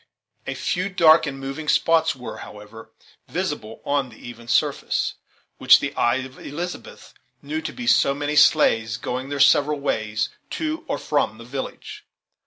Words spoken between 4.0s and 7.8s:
the even surface, which the eye of Elizabeth knew to